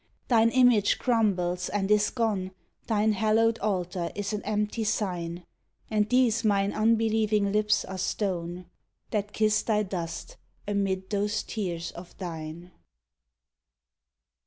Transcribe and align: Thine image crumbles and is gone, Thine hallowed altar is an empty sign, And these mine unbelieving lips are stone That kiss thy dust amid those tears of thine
Thine 0.29 0.49
image 0.49 0.97
crumbles 0.97 1.69
and 1.69 1.91
is 1.91 2.09
gone, 2.09 2.49
Thine 2.87 3.11
hallowed 3.11 3.59
altar 3.59 4.09
is 4.15 4.33
an 4.33 4.41
empty 4.41 4.83
sign, 4.83 5.45
And 5.91 6.09
these 6.09 6.43
mine 6.43 6.73
unbelieving 6.73 7.51
lips 7.51 7.85
are 7.85 7.99
stone 7.99 8.65
That 9.11 9.31
kiss 9.31 9.61
thy 9.61 9.83
dust 9.83 10.37
amid 10.67 11.11
those 11.11 11.43
tears 11.43 11.91
of 11.91 12.17
thine 12.17 12.71